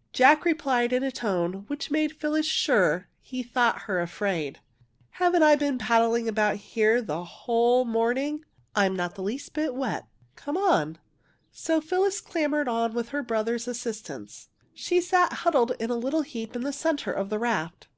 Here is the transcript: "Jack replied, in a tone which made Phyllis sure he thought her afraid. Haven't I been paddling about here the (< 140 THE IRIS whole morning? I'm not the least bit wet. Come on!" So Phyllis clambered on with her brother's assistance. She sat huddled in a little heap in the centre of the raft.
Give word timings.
"Jack 0.12 0.44
replied, 0.44 0.92
in 0.92 1.02
a 1.02 1.10
tone 1.10 1.64
which 1.68 1.90
made 1.90 2.14
Phyllis 2.14 2.44
sure 2.44 3.08
he 3.22 3.42
thought 3.42 3.84
her 3.84 4.02
afraid. 4.02 4.60
Haven't 5.12 5.42
I 5.42 5.56
been 5.56 5.78
paddling 5.78 6.28
about 6.28 6.56
here 6.56 7.00
the 7.00 7.14
(< 7.14 7.14
140 7.14 7.14
THE 7.14 7.14
IRIS 7.14 7.46
whole 7.46 7.84
morning? 7.86 8.44
I'm 8.76 8.94
not 8.94 9.14
the 9.14 9.22
least 9.22 9.54
bit 9.54 9.74
wet. 9.74 10.04
Come 10.36 10.58
on!" 10.58 10.98
So 11.52 11.80
Phyllis 11.80 12.20
clambered 12.20 12.68
on 12.68 12.92
with 12.92 13.08
her 13.08 13.22
brother's 13.22 13.66
assistance. 13.66 14.50
She 14.74 15.00
sat 15.00 15.32
huddled 15.32 15.72
in 15.78 15.88
a 15.88 15.96
little 15.96 16.20
heap 16.20 16.54
in 16.54 16.64
the 16.64 16.72
centre 16.74 17.12
of 17.14 17.30
the 17.30 17.38
raft. 17.38 17.88